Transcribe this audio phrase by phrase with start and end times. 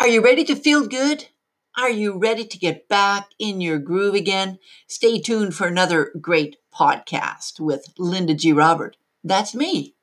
[0.00, 1.26] Are you ready to feel good?
[1.76, 4.60] Are you ready to get back in your groove again?
[4.86, 8.52] Stay tuned for another great podcast with Linda G.
[8.52, 8.96] Robert.
[9.24, 9.96] That's me.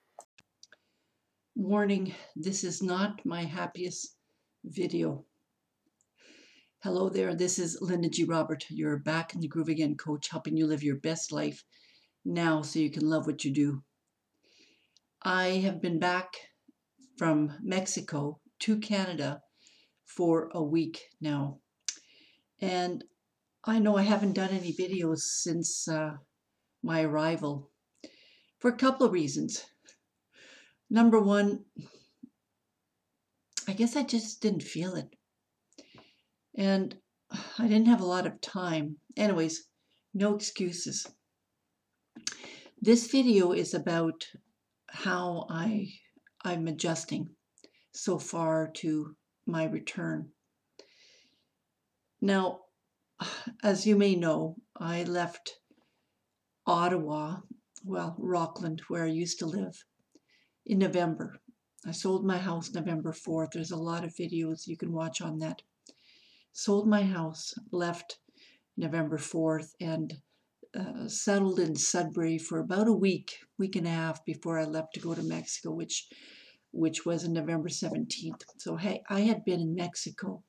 [1.56, 4.18] Warning this is not my happiest
[4.66, 5.24] video.
[6.84, 8.26] Hello there, this is Linda G.
[8.26, 11.64] Robert, You're Back in the Groove Again coach, helping you live your best life
[12.26, 13.82] now so you can love what you do.
[15.24, 16.34] I have been back
[17.18, 19.42] from Mexico to Canada
[20.06, 21.60] for a week now.
[22.62, 23.04] And
[23.64, 26.18] I know I haven't done any videos since uh,
[26.84, 27.72] my arrival
[28.60, 29.66] for a couple of reasons.
[30.90, 31.66] Number one,
[33.68, 35.10] I guess I just didn't feel it.
[36.56, 36.96] And
[37.58, 38.98] I didn't have a lot of time.
[39.18, 39.68] Anyways,
[40.14, 41.08] no excuses.
[42.80, 44.28] This video is about
[44.88, 45.88] how I
[46.44, 47.30] I'm adjusting
[47.92, 50.30] so far to my return.
[52.22, 52.62] Now,
[53.64, 55.60] as you may know, I left
[56.66, 57.42] Ottawa,
[57.84, 59.86] well, Rockland, where I used to live,
[60.66, 61.40] in November.
[61.86, 63.52] I sold my house November 4th.
[63.54, 65.62] There's a lot of videos you can watch on that.
[66.52, 68.18] Sold my house, left
[68.76, 70.16] November 4th, and
[70.74, 74.96] uh, settled in Sudbury for about a week, week and a half before I left
[74.96, 76.10] to go to Mexico, which
[76.76, 78.42] which was on November 17th.
[78.58, 80.44] So hey, I had been in Mexico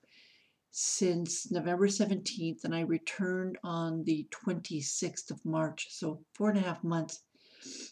[0.72, 6.62] since November 17th, and I returned on the 26th of March, so four and a
[6.62, 7.22] half months.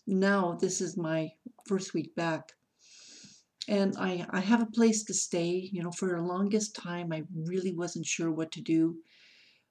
[0.07, 1.31] Now, this is my
[1.67, 2.53] first week back.
[3.69, 5.71] And I, I have a place to stay.
[5.73, 8.97] You know, for the longest time, I really wasn't sure what to do.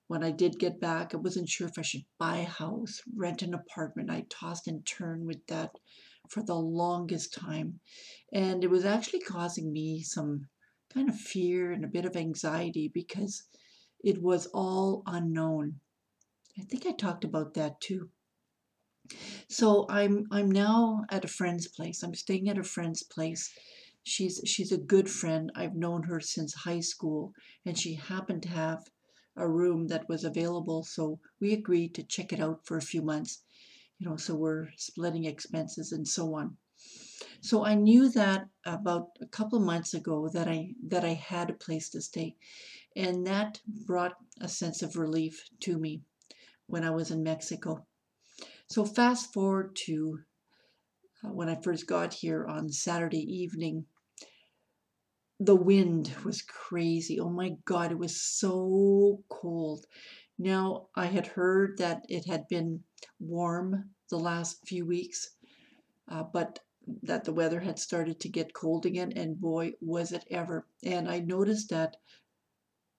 [0.08, 3.44] When I did get back, I wasn't sure if I should buy a house, rent
[3.44, 4.10] an apartment.
[4.10, 5.76] I tossed and turned with that
[6.30, 7.80] for the longest time.
[8.32, 10.48] And it was actually causing me some
[10.94, 13.44] kind of fear and a bit of anxiety because
[14.04, 15.80] it was all unknown.
[16.58, 18.10] I think I talked about that too.
[19.48, 22.04] So I'm I'm now at a friend's place.
[22.04, 23.54] I'm staying at a friend's place.
[24.04, 25.52] She's she's a good friend.
[25.56, 27.34] I've known her since high school
[27.66, 28.90] and she happened to have
[29.36, 33.02] a room that was available so we agreed to check it out for a few
[33.02, 33.42] months
[34.00, 36.58] you know, so we're splitting expenses and so on.
[37.42, 41.54] So I knew that about a couple months ago that I that I had a
[41.66, 42.36] place to stay,
[42.96, 46.02] and that brought a sense of relief to me
[46.68, 47.86] when I was in Mexico.
[48.68, 50.20] So fast forward to
[51.24, 53.86] uh, when I first got here on Saturday evening.
[55.40, 57.20] The wind was crazy.
[57.20, 59.86] Oh my God, it was so cold.
[60.38, 62.84] Now, I had heard that it had been
[63.20, 65.36] warm the last few weeks,
[66.10, 66.60] uh, but
[67.04, 70.68] that the weather had started to get cold again, and boy, was it ever.
[70.84, 71.98] And I noticed that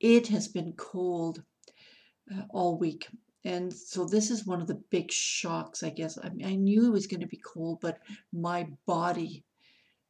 [0.00, 1.42] it has been cold
[2.34, 3.06] uh, all week.
[3.44, 6.18] And so this is one of the big shocks, I guess.
[6.22, 7.98] I, mean, I knew it was going to be cold, but
[8.32, 9.44] my body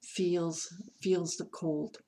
[0.02, 1.98] feels feels the cold.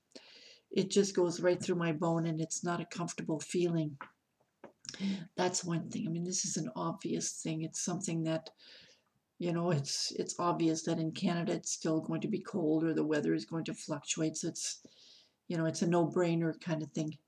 [0.70, 3.96] It just goes right through my bone, and it's not a comfortable feeling.
[5.36, 6.06] That's one thing.
[6.06, 7.62] I mean, this is an obvious thing.
[7.62, 8.50] It's something that,
[9.38, 12.94] you know, it's it's obvious that in Canada it's still going to be cold or
[12.94, 14.36] the weather is going to fluctuate.
[14.36, 14.80] So it's,
[15.48, 17.18] you know, it's a no-brainer kind of thing.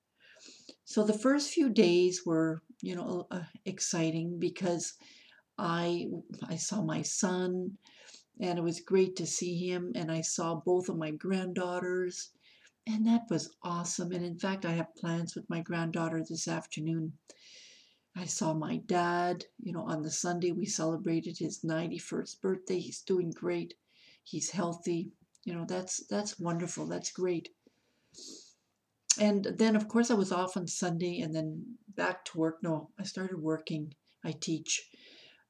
[0.84, 4.94] So the first few days were, you know, uh, exciting because
[5.58, 6.06] I
[6.48, 7.78] I saw my son
[8.40, 12.30] and it was great to see him and I saw both of my granddaughters
[12.88, 14.12] and that was awesome.
[14.12, 17.12] And in fact, I have plans with my granddaughter this afternoon.
[18.16, 22.78] I saw my dad, you know, on the Sunday we celebrated his 91st birthday.
[22.78, 23.74] He's doing great.
[24.24, 25.12] He's healthy.
[25.44, 26.86] You know, that's that's wonderful.
[26.86, 27.50] That's great.
[29.20, 32.58] And then of course I was off on Sunday and then back to work.
[32.62, 33.92] No, I started working.
[34.24, 34.88] I teach.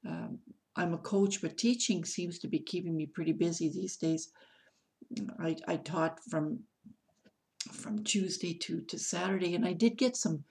[0.06, 0.40] Um,
[0.74, 4.30] I'm a coach, but teaching seems to be keeping me pretty busy these days.
[5.40, 6.60] I, I taught from
[7.70, 10.44] from Tuesday to, to Saturday, and I did get some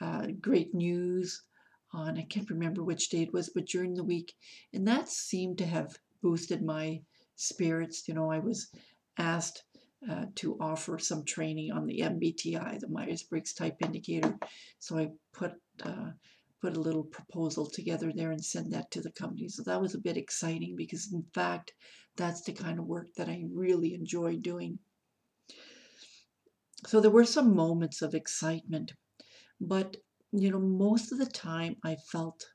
[0.00, 1.42] uh, great news
[1.92, 4.34] on, I can't remember which day it was, but during the week.
[4.72, 7.00] And that seemed to have boosted my
[7.36, 8.06] spirits.
[8.06, 8.68] You know, I was
[9.18, 9.64] asked
[10.08, 14.36] uh, to offer some training on the MBTI, the Myers-Briggs Type Indicator.
[14.78, 15.52] So I put
[15.82, 16.10] uh,
[16.60, 19.48] put a little proposal together there and send that to the company.
[19.48, 21.72] So that was a bit exciting because, in fact,
[22.16, 24.78] that's the kind of work that I really enjoy doing.
[26.86, 28.92] So there were some moments of excitement,
[29.60, 29.96] but
[30.32, 32.46] you know, most of the time I felt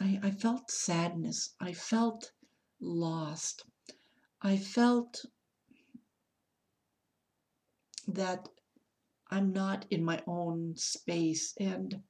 [0.00, 1.54] I, I felt sadness.
[1.60, 2.32] I felt
[2.80, 3.64] lost.
[4.42, 5.24] I felt
[8.06, 8.48] that
[9.30, 12.02] I'm not in my own space and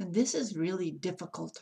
[0.00, 1.60] and this is really difficult.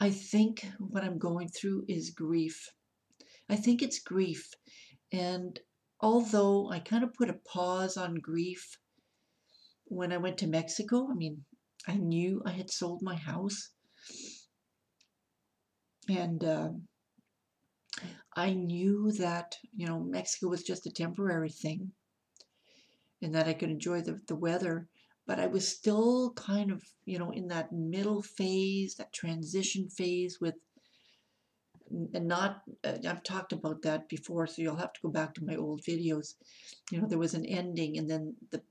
[0.00, 2.68] I think what I'm going through is grief.
[3.48, 4.50] I think it's grief.
[5.12, 5.60] And
[6.04, 8.78] although I kind of put a pause on grief
[9.86, 11.44] when I went to Mexico, I mean,
[11.88, 13.70] I knew I had sold my house.
[16.06, 16.72] And uh,
[18.36, 21.92] I knew that, you know, Mexico was just a temporary thing
[23.22, 24.86] and that I could enjoy the, the weather.
[25.26, 30.38] But I was still kind of, you know, in that middle phase, that transition phase
[30.38, 30.56] with,
[31.90, 35.44] and not, uh, I've talked about that before, so you'll have to go back to
[35.44, 36.34] my old videos.
[36.90, 38.62] You know, there was an ending and then the,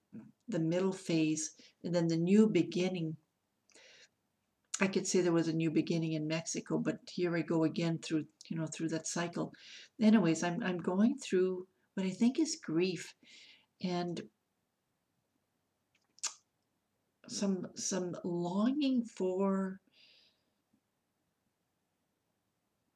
[0.48, 1.52] the middle phase
[1.84, 3.16] and then the new beginning.
[4.82, 8.00] I could say there was a new beginning in Mexico, but here I go again
[8.00, 9.54] through, you know, through that cycle.
[10.02, 13.14] Anyways, I'm, I'm going through what I think is grief
[13.82, 14.22] and
[17.28, 19.80] some some longing for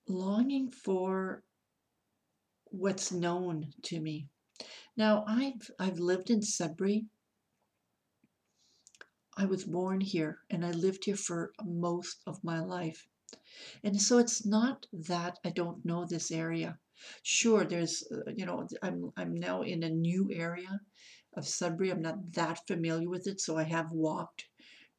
[0.08, 1.44] longing for
[2.66, 4.28] what's known to me.
[4.96, 7.06] Now I've I've lived in Sudbury.
[9.38, 13.08] I was born here and I lived here for most of my life.
[13.84, 16.80] And so it's not that I don't know this area.
[17.22, 20.82] Sure, there's, uh, you know, I'm, I'm now in a new area
[21.36, 21.92] of Sudbury.
[21.92, 24.46] I'm not that familiar with it, so I have walked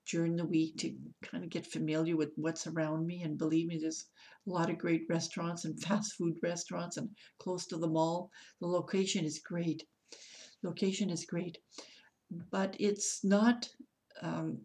[0.08, 3.22] during the week to kind of get familiar with what's around me.
[3.22, 4.06] And believe me, there's
[4.46, 8.31] a lot of great restaurants and fast food restaurants and close to the mall.
[8.60, 9.84] The location is great.
[10.62, 11.58] Location is great,
[12.50, 13.69] but it's not.
[14.22, 14.62] Um,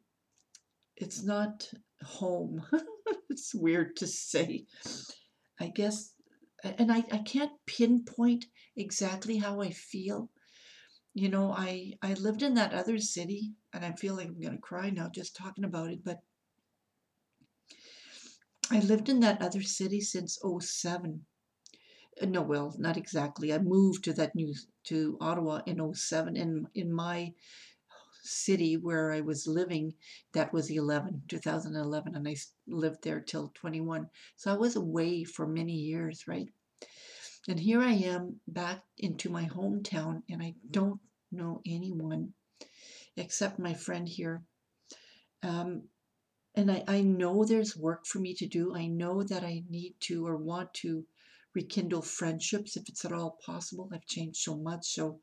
[0.95, 1.69] it's not
[2.03, 2.63] home.
[3.29, 4.65] it's weird to say.
[5.59, 6.13] I guess,
[6.63, 10.29] and I, I can't pinpoint exactly how I feel
[11.13, 14.57] you know, I I lived in that other city, and I feel like I'm gonna
[14.57, 16.03] cry now just talking about it.
[16.03, 16.21] But
[18.69, 21.25] I lived in that other city since 07.
[22.21, 23.53] Uh, no, well, not exactly.
[23.53, 24.55] I moved to that new
[24.85, 26.35] to Ottawa in 07.
[26.35, 27.33] In in my
[28.23, 29.95] city where I was living,
[30.33, 32.35] that was 11, 2011, and I
[32.67, 34.09] lived there till 21.
[34.35, 36.49] So I was away for many years, right?
[37.47, 40.99] And here I am back into my hometown, and I don't
[41.31, 42.33] know anyone
[43.17, 44.43] except my friend here.
[45.41, 45.83] Um,
[46.55, 48.75] and I, I know there's work for me to do.
[48.75, 51.05] I know that I need to or want to
[51.53, 53.89] rekindle friendships if it's at all possible.
[53.93, 55.19] I've changed so much, so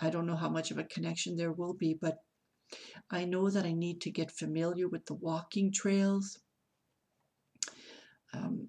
[0.00, 2.18] I don't know how much of a connection there will be, but
[3.10, 6.38] I know that I need to get familiar with the walking trails.
[8.32, 8.68] Um,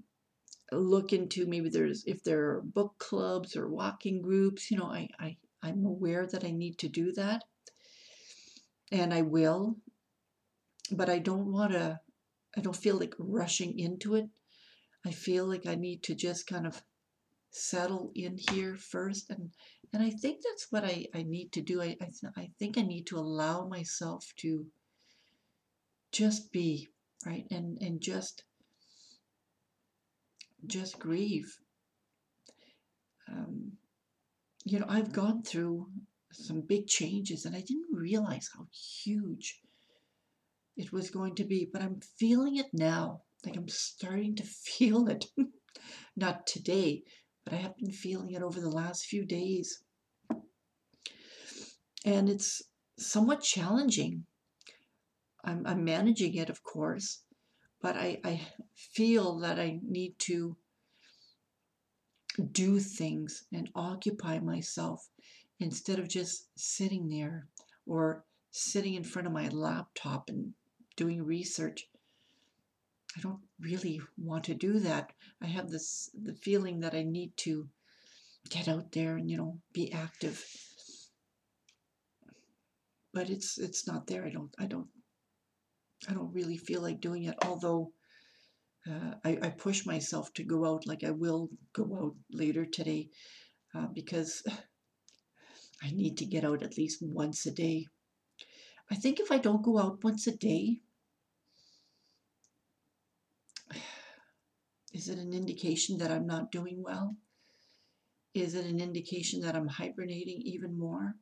[0.78, 5.10] look into maybe there's if there are book clubs or walking groups you know I,
[5.20, 7.44] I i'm aware that i need to do that.
[8.92, 9.78] And i will.
[10.92, 12.00] But i don't want to
[12.58, 14.30] i don't feel like rushing into it.
[15.06, 16.82] I feel like i need to just kind of
[17.52, 19.52] settle in here first and
[19.94, 21.82] and i think that's what i i need to do.
[21.82, 24.66] I i, I think i need to allow myself to
[26.12, 26.90] just be
[27.26, 28.44] right and and just
[30.68, 31.58] just grieve.
[33.30, 33.74] Um,
[34.66, 35.88] you know, I've gone through
[36.32, 38.68] some big changes and I didn't realize how
[39.04, 39.60] huge
[40.76, 43.22] it was going to be, but I'm feeling it now.
[43.46, 45.26] Like I'm starting to feel it.
[46.16, 47.04] Not today,
[47.44, 49.84] but I have been feeling it over the last few days.
[52.06, 52.62] And it's
[52.98, 54.26] somewhat challenging.
[55.44, 57.23] I'm, I'm managing it, of course,
[57.84, 58.42] but I, I
[58.76, 60.56] feel that I need to
[62.52, 65.10] do things and occupy myself
[65.60, 67.46] instead of just sitting there
[67.86, 70.54] or sitting in front of my laptop and
[70.96, 71.90] doing research.
[73.18, 75.12] I don't really want to do that.
[75.42, 77.68] I have this the feeling that I need to
[78.50, 80.44] get out there and you know be active.
[83.14, 84.26] But it's it's not there.
[84.26, 84.88] I don't I don't
[86.10, 87.92] I don't really feel like doing it, although
[88.90, 93.10] uh, I, I, push myself to go out like I will go out later today
[93.74, 94.44] uh, because
[95.84, 97.88] I need to get out at least once a day.
[98.92, 100.82] I think if I don't go out once a day,
[104.94, 107.16] is it an indication that I'm not doing well?
[108.34, 111.16] Is it an indication that I'm hibernating even more?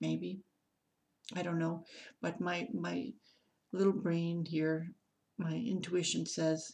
[0.00, 0.40] Maybe.
[1.34, 1.84] I don't know.
[2.20, 3.12] But my my
[3.72, 4.92] little brain here,
[5.38, 6.72] my intuition says,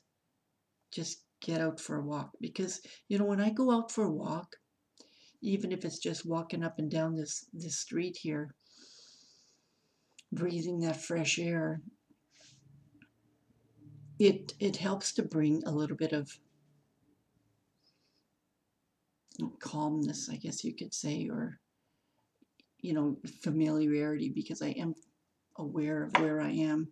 [0.93, 2.31] just get out for a walk.
[2.41, 4.57] Because, you know, when I go out for a walk,
[5.41, 8.55] even if it's just walking up and down this this street here
[10.33, 11.81] breathing that fresh air
[14.19, 16.31] it it helps to bring a little bit of
[19.61, 21.61] calmness i guess you could say or
[22.81, 24.95] you know familiarity because i am
[25.59, 26.89] aware of where i am.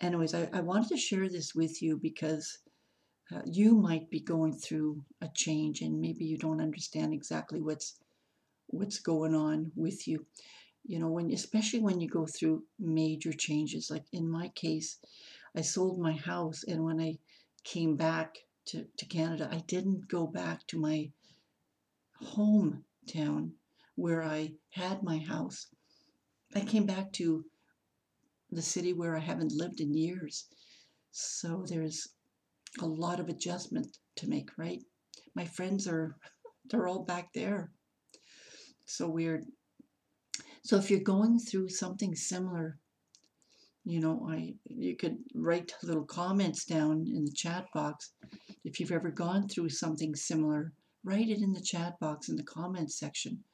[0.00, 2.58] Anyways i, I wanted to share this with you because
[3.34, 7.98] uh, you might be going through a change and maybe you don't understand exactly what's
[8.68, 10.26] what's going on with you.
[10.84, 14.98] You know when especially when you go through major changes like in my case
[15.56, 17.18] i sold my house and when i
[17.64, 21.10] came back to, to canada i didn't go back to my
[22.22, 23.50] hometown
[23.96, 25.66] where i had my house
[26.56, 27.44] i came back to
[28.50, 30.46] the city where i haven't lived in years
[31.18, 32.08] so there's
[32.80, 34.82] a lot of adjustment to make, right?
[35.34, 36.16] My friends are,
[36.66, 37.70] they're all back there.
[38.84, 39.44] So weird.
[40.62, 42.78] So if you're going through something similar,
[43.84, 48.12] you know, I you could write little comments down in the chat box.
[48.64, 50.72] If you've ever gone through something similar,
[51.04, 53.44] write it in the chat box in the comments section.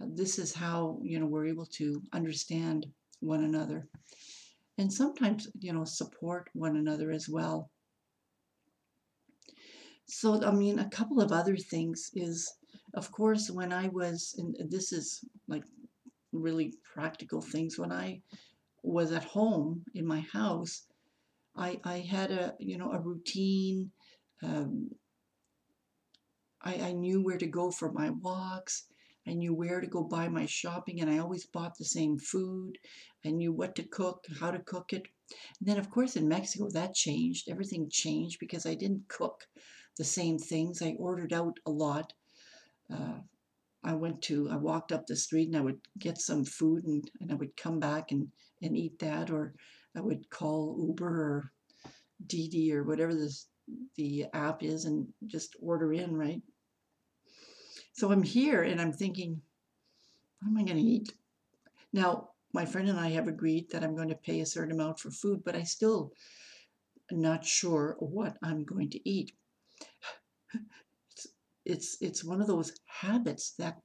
[0.00, 2.86] This is how, you know, we're able to understand
[3.20, 3.88] one another.
[4.78, 7.70] And sometimes, you know, support one another as well.
[10.06, 12.54] So, I mean, a couple of other things is,
[12.94, 15.64] of course, when I was, and this is like
[16.32, 18.22] really practical things, when I
[18.82, 20.86] was at home in my house,
[21.56, 23.90] I, I had a, you know, a routine.
[24.42, 24.90] Um,
[26.62, 28.84] I, I knew where to go for my walks.
[29.28, 32.78] I knew where to go buy my shopping, and I always bought the same food.
[33.26, 35.02] I knew what to cook, how to cook it.
[35.60, 37.50] And then, of course, in Mexico, that changed.
[37.50, 39.46] Everything changed because I didn't cook
[39.98, 40.80] the same things.
[40.80, 42.14] I ordered out a lot.
[42.90, 43.18] Uh,
[43.84, 47.10] I went to, I walked up the street and I would get some food and,
[47.20, 48.28] and I would come back and,
[48.62, 49.54] and eat that, or
[49.94, 51.52] I would call Uber or
[52.26, 53.46] Didi or whatever this,
[53.96, 56.40] the app is and just order in, right?
[57.98, 59.42] So I'm here and I'm thinking,
[60.40, 61.14] what am I going to eat?
[61.92, 65.00] Now, my friend and I have agreed that I'm going to pay a certain amount
[65.00, 66.12] for food, but I still
[67.10, 69.32] not sure what I'm going to eat
[71.10, 71.26] it's,
[71.64, 73.78] it's it's one of those habits that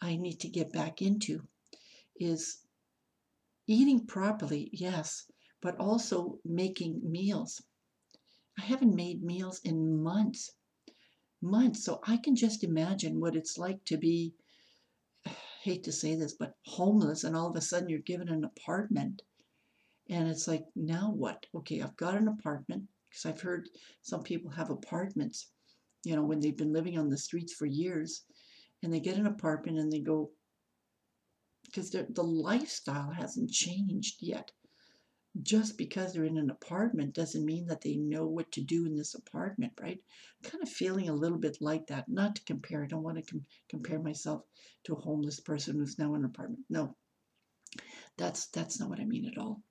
[0.00, 1.42] I need to get back into
[2.16, 2.58] is
[3.66, 7.62] eating properly, yes, but also making meals.
[8.58, 10.50] I haven't made meals in months.
[11.42, 11.84] Months.
[11.84, 14.34] So I can just imagine what it's like to be
[15.62, 19.22] hate to say this, but homeless and all of a sudden you're given an apartment.
[20.08, 21.46] And it's like, now what?
[21.54, 23.68] Okay, I've got an apartment because I've heard
[24.02, 25.48] some people have apartments
[26.04, 28.24] you know, when they've been living on the streets for years
[28.82, 30.30] and they get an apartment and they go,
[31.64, 34.50] because the lifestyle hasn't changed yet.
[35.40, 38.94] Just because they're in an apartment doesn't mean that they know what to do in
[38.96, 39.98] this apartment, right?
[40.44, 42.08] I'm kind of feeling a little bit like that.
[42.08, 44.42] Not to compare, I don't want to com- compare myself
[44.84, 46.64] to a homeless person who's now in an apartment.
[46.68, 46.96] No,
[48.18, 49.62] that's that's not what I mean at all.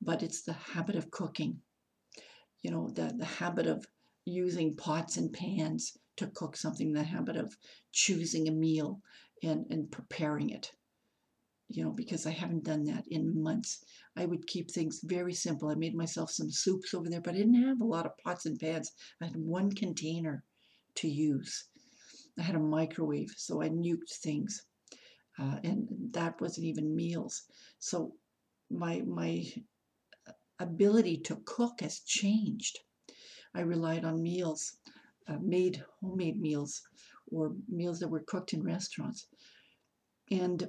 [0.00, 1.60] But it's the habit of cooking.
[2.62, 3.86] You know, the the habit of
[4.24, 7.56] using pots and pans to cook something, the habit of
[7.92, 9.02] choosing a meal
[9.42, 10.72] and, and preparing it.
[11.68, 13.84] You know, because I haven't done that in months.
[14.16, 15.68] I would keep things very simple.
[15.70, 18.46] I made myself some soups over there, but I didn't have a lot of pots
[18.46, 18.92] and pans.
[19.20, 20.44] I had one container
[20.96, 21.64] to use.
[22.38, 24.66] I had a microwave, so I nuked things.
[25.38, 27.42] Uh, and that wasn't even meals.
[27.78, 28.14] So
[28.70, 29.44] my my
[30.60, 32.78] ability to cook has changed.
[33.54, 34.76] I relied on meals,
[35.28, 36.82] uh, made homemade meals,
[37.30, 39.26] or meals that were cooked in restaurants.
[40.30, 40.68] And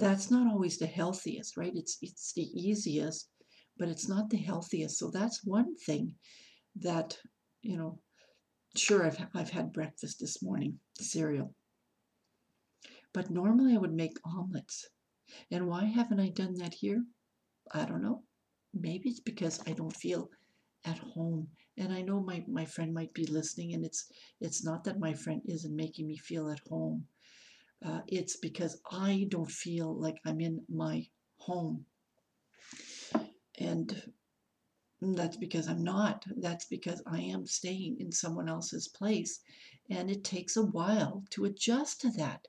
[0.00, 1.72] that's not always the healthiest, right?
[1.74, 3.28] It's it's the easiest,
[3.78, 4.98] but it's not the healthiest.
[4.98, 6.14] So that's one thing
[6.76, 7.18] that,
[7.62, 8.00] you know,
[8.76, 11.54] sure I've I've had breakfast this morning, cereal.
[13.12, 14.88] But normally I would make omelets.
[15.50, 17.04] And why haven't I done that here?
[17.72, 18.22] I don't know.
[18.74, 20.30] Maybe it's because I don't feel
[20.84, 24.84] at home and i know my, my friend might be listening and it's it's not
[24.84, 27.04] that my friend isn't making me feel at home
[27.84, 31.06] uh, it's because i don't feel like i'm in my
[31.42, 31.84] home.
[33.58, 34.12] And
[35.00, 36.24] that's because i'm not.
[36.36, 39.40] That's because i am staying in someone else's place.
[39.90, 42.46] And it takes a while to adjust to that.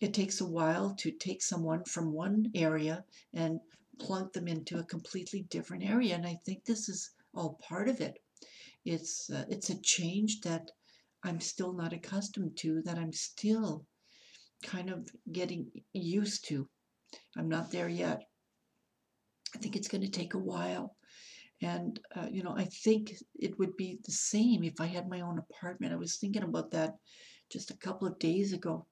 [0.00, 3.60] It takes a while to take someone from one area and
[4.00, 6.14] plunk them into a completely different area.
[6.16, 8.18] And i think this is all part of it.
[8.84, 10.70] It's uh, it's a change that
[11.22, 13.86] I'm still not accustomed to, that I'm still
[14.64, 16.68] kind of getting used to.
[17.36, 18.22] I'm not there yet.
[19.54, 20.96] I think it's going to take a while.
[21.62, 25.22] And, uh, you know, I think it would be the same if I had my
[25.22, 25.92] own apartment.
[25.92, 26.96] I was thinking about that
[27.50, 28.86] just a couple of days ago.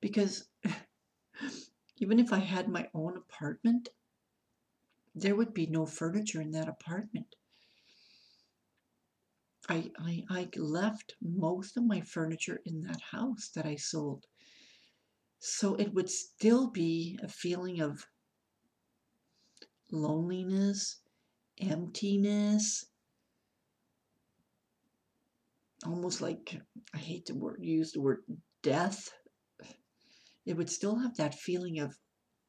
[0.00, 0.48] Because
[1.98, 3.88] even if I had my own apartment,
[5.14, 7.34] there would be no furniture in that apartment.
[9.68, 14.24] I, I, I left most of my furniture in that house that I sold.
[15.40, 18.04] So it would still be a feeling of
[19.92, 21.00] loneliness,
[21.60, 22.86] emptiness,
[25.86, 26.60] almost like
[26.94, 28.24] I hate to word, use the word
[28.62, 29.10] death.
[30.46, 31.94] It would still have that feeling of,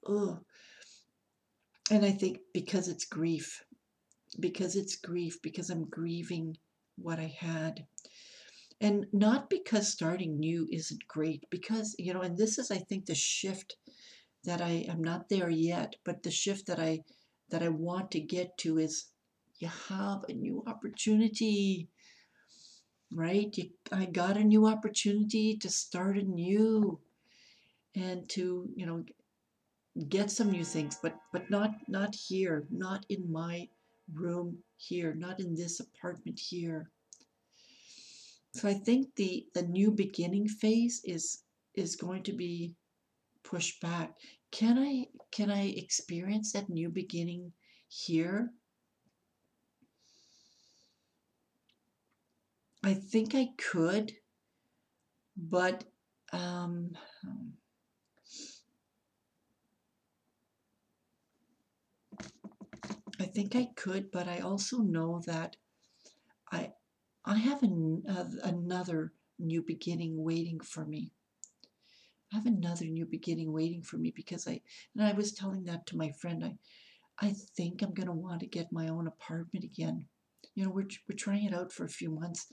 [0.08, 0.40] oh.
[1.92, 3.64] And I think because it's grief,
[4.40, 6.56] because it's grief, because I'm grieving
[7.02, 7.86] what I had.
[8.82, 13.06] And not because starting new isn't great, because, you know, and this is, I think,
[13.06, 13.76] the shift
[14.46, 17.04] that I am not there yet, but the shift that I
[17.50, 19.08] that I want to get to is
[19.60, 21.90] you have a new opportunity,
[23.12, 23.58] right?
[23.58, 27.00] You, I got a new opportunity to start anew
[27.96, 29.04] and to, you know,
[30.08, 33.68] get some new things, but but not not here, not in my
[34.14, 36.90] room here, not in this apartment here.
[38.54, 41.44] So I think the the new beginning phase is
[41.76, 42.76] is going to be
[43.44, 44.14] pushed back.
[44.52, 47.54] Can I can I experience that new beginning
[47.88, 48.52] here?
[52.84, 54.14] I think I could,
[55.36, 55.84] but
[56.32, 56.92] um,
[63.20, 65.58] I think I could, but I also know that
[66.52, 66.74] I
[67.26, 71.14] I have an, uh, another new beginning waiting for me.
[72.32, 74.62] I have another new beginning waiting for me because I
[74.96, 76.44] and I was telling that to my friend.
[76.44, 76.58] I
[77.20, 80.08] I think I'm gonna want to get my own apartment again.
[80.56, 82.48] You know, we're we're trying it out for a few months,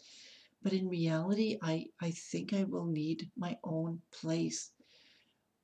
[0.62, 4.72] but in reality, I I think I will need my own place,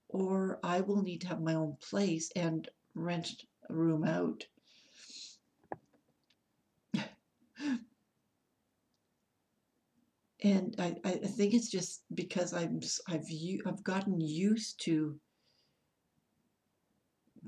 [0.09, 4.47] or I will need to have my own place and rent a room out.
[10.43, 13.29] And I, I think it's just because I'm I've
[13.67, 15.19] I've gotten used to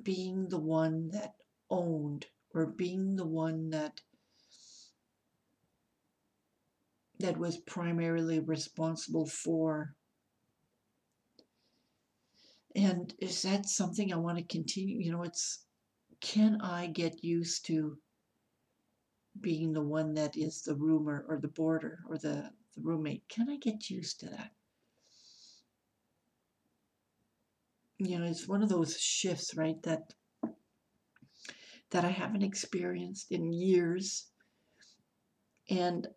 [0.02, 1.34] being the one that
[1.70, 4.00] owned or being the one that
[7.18, 9.94] that was primarily responsible for.
[12.76, 15.64] And is that something I want to continue you know it's
[16.20, 17.98] can I get used to
[19.40, 23.28] being the one that is the roomer or the boarder or the the roommate.
[23.28, 24.50] Can I get used to that?
[27.98, 30.12] You know, it's one of those shifts, right, that
[31.90, 34.26] that I haven't experienced in years.
[35.70, 36.08] And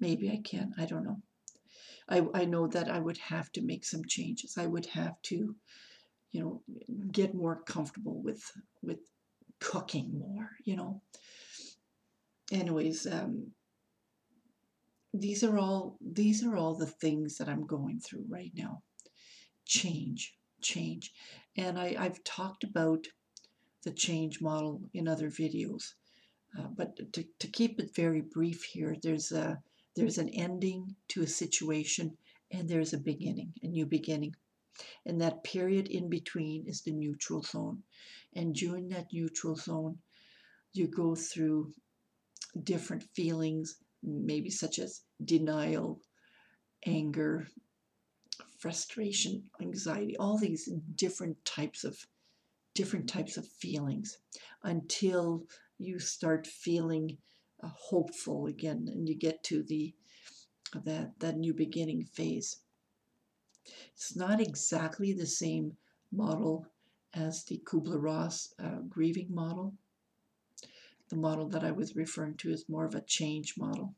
[0.00, 1.18] maybe I can, I don't know.
[2.08, 4.56] I, I know that I would have to make some changes.
[4.58, 5.54] I would have to,
[6.32, 6.62] you know,
[7.12, 8.42] get more comfortable with
[8.82, 8.98] with
[9.60, 11.00] cooking more, you know.
[12.52, 13.52] Anyways, um,
[15.12, 18.82] these are all these are all the things that I'm going through right now.
[19.64, 21.12] Change, change.
[21.56, 23.06] And I, I've talked about
[23.84, 25.94] the change model in other videos.
[26.58, 29.60] Uh, but to, to keep it very brief here, there's a
[29.96, 32.16] there's an ending to a situation
[32.50, 34.34] and there's a beginning, a new beginning.
[35.06, 37.82] And that period in between is the neutral zone.
[38.34, 39.98] And during that neutral zone,
[40.72, 41.72] you go through
[42.62, 46.00] different feelings, maybe such as denial,
[46.86, 47.46] anger,
[48.58, 52.06] frustration, anxiety, all these different types of
[52.74, 54.18] different types of feelings
[54.64, 55.44] until
[55.78, 57.16] you start feeling
[57.62, 59.94] uh, hopeful again and you get to the
[60.84, 62.56] that that new beginning phase.
[63.94, 65.76] It's not exactly the same
[66.12, 66.66] model
[67.14, 69.74] as the Kubler-Ross uh, grieving model,
[71.08, 73.94] the model that I was referring to is more of a change model.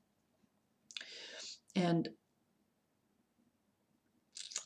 [1.75, 2.09] And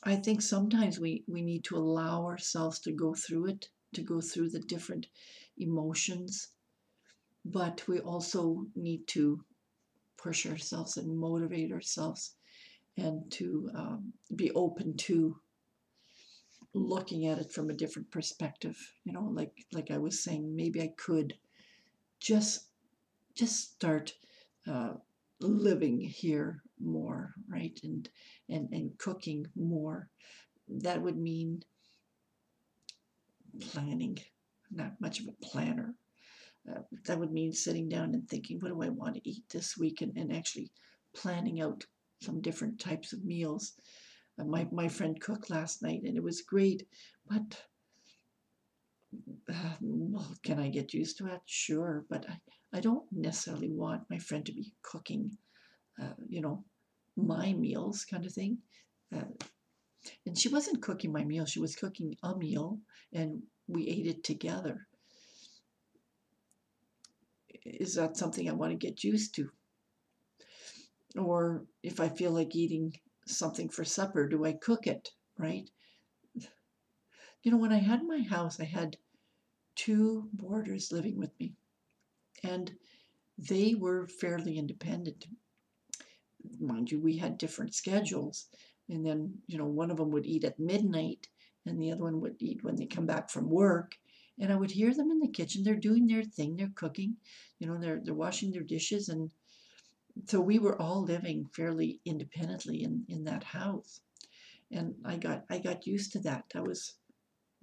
[0.03, 4.19] I think sometimes we, we need to allow ourselves to go through it, to go
[4.19, 5.07] through the different
[5.57, 6.49] emotions,
[7.45, 9.43] but we also need to
[10.17, 12.35] push ourselves and motivate ourselves
[12.97, 15.37] and to um, be open to
[16.73, 20.81] looking at it from a different perspective you know like like i was saying maybe
[20.81, 21.33] i could
[22.19, 22.67] just
[23.35, 24.13] just start
[24.67, 24.93] uh,
[25.39, 27.77] living here more, right?
[27.83, 28.07] And
[28.49, 30.09] and and cooking more.
[30.67, 31.63] That would mean
[33.59, 34.19] planning.
[34.71, 35.95] not much of a planner.
[36.69, 39.77] Uh, that would mean sitting down and thinking, what do I want to eat this
[39.77, 40.71] week, and, and actually
[41.13, 41.85] planning out
[42.21, 43.73] some different types of meals.
[44.39, 46.87] Uh, my my friend cooked last night, and it was great,
[47.27, 47.57] but.
[49.49, 51.41] Uh, well, can I get used to it?
[51.45, 55.37] Sure, but I, I don't necessarily want my friend to be cooking,
[56.01, 56.63] uh, you know,
[57.17, 58.57] my meals kind of thing.
[59.13, 59.25] Uh,
[60.25, 62.79] and she wasn't cooking my meal, she was cooking a meal
[63.13, 64.87] and we ate it together.
[67.65, 69.49] Is that something I want to get used to?
[71.17, 72.93] Or if I feel like eating
[73.27, 75.69] something for supper, do I cook it, right?
[77.43, 78.97] You know, when I had my house, I had
[79.75, 81.55] two boarders living with me,
[82.43, 82.71] and
[83.37, 85.25] they were fairly independent.
[86.59, 88.47] Mind you, we had different schedules,
[88.91, 91.27] and then you know one of them would eat at midnight
[91.65, 93.95] and the other one would eat when they come back from work
[94.39, 97.15] and i would hear them in the kitchen they're doing their thing they're cooking
[97.59, 99.31] you know they're they're washing their dishes and
[100.25, 104.01] so we were all living fairly independently in in that house
[104.71, 106.95] and i got i got used to that that was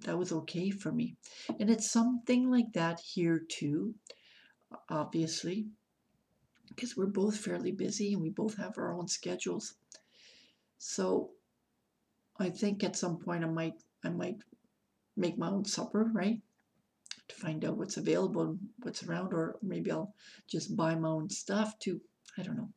[0.05, 1.15] that was okay for me
[1.59, 3.93] and it's something like that here too
[4.89, 5.67] obviously
[6.69, 9.75] because we're both fairly busy and we both have our own schedules
[10.79, 11.31] so
[12.39, 14.37] I think at some point I might I might
[15.17, 16.41] make my own supper, right?
[17.27, 20.15] To find out what's available and what's around, or maybe I'll
[20.47, 21.99] just buy my own stuff too.
[22.39, 22.69] I don't know.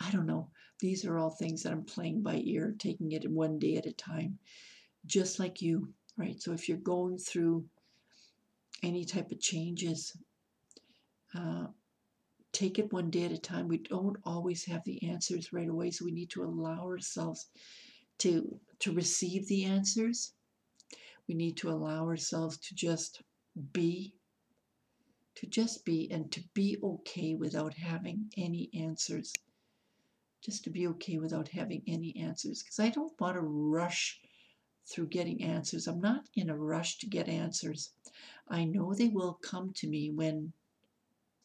[0.00, 0.50] I don't know.
[0.80, 3.92] These are all things that I'm playing by ear, taking it one day at a
[3.92, 4.38] time,
[5.06, 6.40] just like you, right?
[6.40, 7.64] So if you're going through
[8.82, 10.16] any type of changes,
[11.34, 11.66] uh,
[12.52, 13.68] take it one day at a time.
[13.68, 17.46] We don't always have the answers right away, so we need to allow ourselves
[18.18, 20.32] to to receive the answers.
[21.28, 23.22] We need to allow ourselves to just
[23.72, 24.14] be
[25.36, 29.32] to just be and to be okay without having any answers.
[30.42, 34.20] Just to be okay without having any answers because I don't want to rush
[34.86, 35.86] through getting answers.
[35.86, 37.90] I'm not in a rush to get answers.
[38.48, 40.52] I know they will come to me when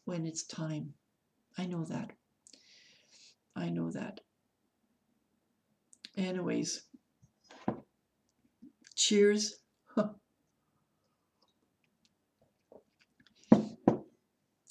[0.05, 0.93] when it's time.
[1.57, 2.11] I know that.
[3.55, 4.21] I know that.
[6.15, 6.83] Anyways,
[8.95, 9.55] cheers.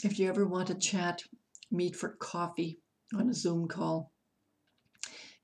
[0.05, 1.23] if you ever want to chat,
[1.71, 2.79] meet for coffee
[3.15, 4.13] on a Zoom call,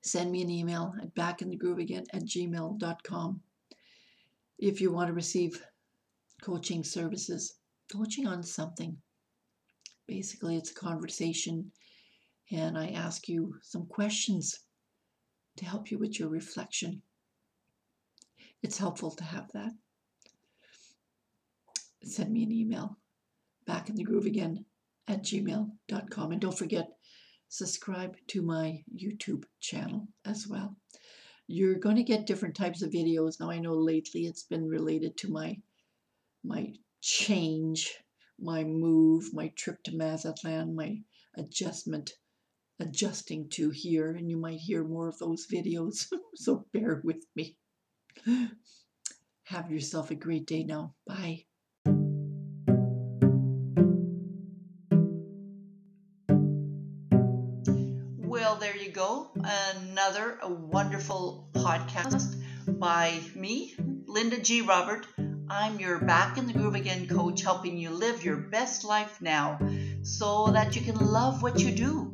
[0.01, 3.41] send me an email at backinthegrooveagain at gmail.com.
[4.59, 5.61] If you want to receive
[6.41, 7.55] coaching services,
[7.91, 8.97] coaching on something,
[10.07, 11.71] Basically, it's a conversation,
[12.49, 14.61] and I ask you some questions
[15.57, 17.01] to help you with your reflection.
[18.63, 19.73] It's helpful to have that.
[22.03, 22.97] Send me an email
[23.67, 24.65] back in the groove again
[25.07, 26.31] at gmail.com.
[26.31, 26.87] And don't forget,
[27.49, 30.75] subscribe to my YouTube channel as well.
[31.45, 33.39] You're going to get different types of videos.
[33.39, 35.57] Now I know lately it's been related to my
[36.43, 37.93] my change
[38.39, 41.01] my move, my trip to Mazatlan, my
[41.37, 42.11] adjustment,
[42.79, 47.57] adjusting to here, and you might hear more of those videos, so bear with me.
[49.45, 50.93] Have yourself a great day now.
[51.05, 51.45] Bye.
[59.49, 62.35] Another wonderful podcast
[62.67, 63.73] by me,
[64.05, 64.61] Linda G.
[64.61, 65.07] Robert
[65.49, 69.57] I'm your Back in the Groove Again coach, helping you live your best life now
[70.03, 72.13] so that you can love what you do.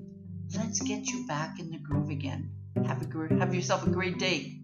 [0.56, 2.52] Let's get you back in the groove again.
[2.86, 4.60] Have, a, have yourself a great day.